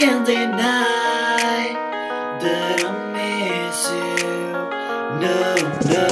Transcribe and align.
can't 0.00 0.24
deny 0.24 1.74
that 2.40 2.82
I 2.82 2.90
miss 3.12 3.90
you. 3.92 4.50
No, 5.20 5.40
no. 5.92 6.06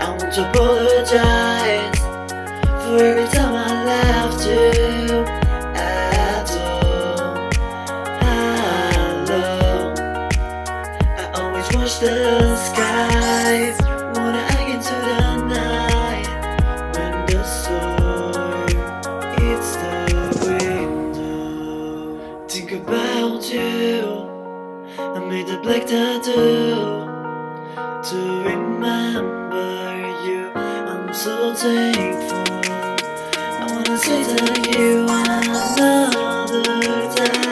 I 0.00 0.10
want 0.18 0.34
to 0.34 0.50
apologize 0.50 1.98
for 2.82 2.98
every 3.04 3.28
time 3.28 3.54
I 3.54 3.84
left 3.84 4.44
you. 4.44 5.24
At 5.76 6.50
all, 6.50 7.36
hello. 8.24 9.94
I 11.18 11.30
always 11.34 11.68
watch 11.72 12.00
the 12.00 12.56
sky. 12.56 13.87
About 23.18 23.50
you. 23.52 24.30
I 24.96 25.18
made 25.28 25.48
a 25.50 25.58
black 25.60 25.86
tattoo 25.86 27.04
to 28.08 28.18
remember 28.46 29.96
you. 30.24 30.52
I'm 30.54 31.12
so 31.12 31.52
thankful. 31.52 32.44
I 33.34 33.66
wanna 33.72 33.98
say 33.98 34.22
thank 34.22 34.66
you 34.78 35.04
another 35.08 36.12
time 37.16 37.42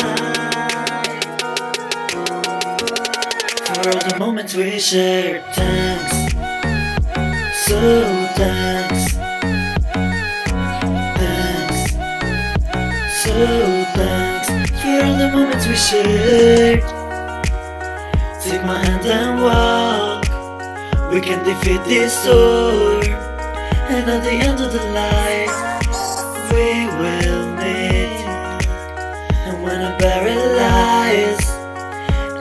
for 3.66 3.88
all 3.90 4.02
the 4.08 4.16
moments 4.20 4.54
we 4.54 4.78
shared. 4.78 5.42
Thanks, 5.52 6.32
so 7.66 7.80
thanks, 8.36 9.14
thanks, 11.18 11.92
so 13.24 13.75
moments 15.36 15.66
we 15.68 15.76
shared. 15.76 16.80
Take 18.40 18.64
my 18.64 18.78
hand 18.86 19.04
and 19.04 19.34
walk. 19.46 20.24
We 21.12 21.20
can 21.20 21.44
defeat 21.44 21.82
this 21.84 22.12
sword. 22.24 23.08
And 23.92 24.08
at 24.14 24.22
the 24.24 24.36
end 24.48 24.58
of 24.64 24.70
the 24.72 24.84
light, 25.00 25.54
we 26.52 26.68
will 27.00 27.44
meet. 27.60 28.20
And 29.46 29.62
when 29.62 29.78
I'm 29.86 29.98
paralyzed, 29.98 31.50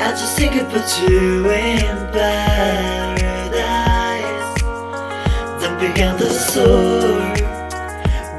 I 0.06 0.10
just 0.12 0.38
think 0.38 0.54
put 0.76 0.88
you 1.02 1.52
in 1.52 1.96
paradise. 2.16 3.42
Then 5.60 5.73
began 5.86 6.18
the 6.18 6.32
sword 6.52 7.42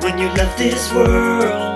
when 0.02 0.16
you 0.18 0.28
left 0.40 0.56
this 0.56 0.90
world. 0.94 1.75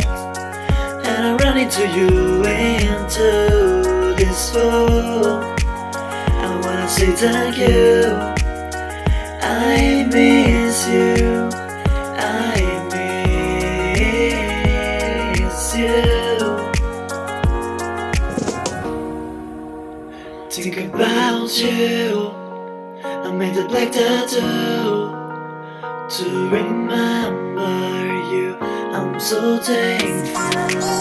I 1.53 1.59
into 1.63 1.83
you 1.89 2.45
into 2.45 4.15
this 4.17 4.55
world. 4.55 5.43
I 5.59 6.61
wanna 6.63 6.89
say 6.89 7.11
thank 7.11 7.59
you. 7.59 8.05
I 9.43 10.07
miss 10.13 10.87
you. 10.87 11.51
I 12.17 12.55
miss 15.35 15.75
you. 15.75 15.99
Think 20.51 20.77
about 20.95 21.51
you. 21.61 22.33
I 23.05 23.33
made 23.33 23.57
a 23.57 23.67
black 23.67 23.91
tattoo 23.91 25.11
to 26.15 26.49
remember 26.49 28.07
you. 28.33 28.57
I'm 28.95 29.19
so 29.19 29.59
thankful. 29.59 31.00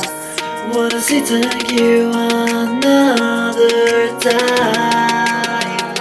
Say 1.09 1.21
thank 1.21 1.71
you 1.71 2.11
another 2.13 4.09
time 4.19 5.95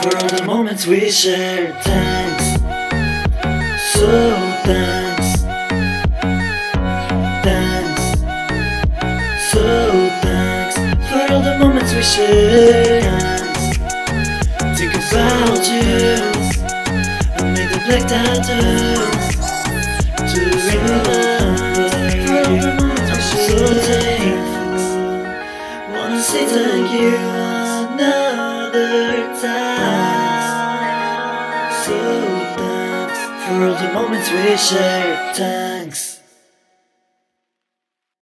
for 0.00 0.16
all 0.16 0.28
the 0.30 0.42
moments 0.46 0.86
we 0.86 1.10
shared. 1.10 1.74
Thanks, 1.82 2.44
so 3.92 4.08
thanks, 4.64 5.42
thanks, 7.44 8.04
so 9.52 9.62
thanks 10.22 10.76
for 11.10 11.22
all 11.34 11.42
the 11.42 11.56
moments 11.58 11.92
we 11.92 12.02
shared. 12.02 13.04
Thanks. 13.04 13.76
Think 14.80 14.94
about 14.94 15.68
you. 15.68 16.16
I 17.36 17.38
made 17.52 17.72
a 17.72 17.78
black 17.84 18.08
tattoo 18.08 19.19
thank 26.80 27.02
you 27.02 27.14
another 27.98 28.80
time. 29.40 30.72
So 31.84 31.96
thanks 32.56 33.18
for 33.44 33.56
all 33.64 33.74
the 33.74 33.92
moments 33.92 34.30
we 34.30 34.56
shared. 34.56 35.36
Thanks. 35.36 36.19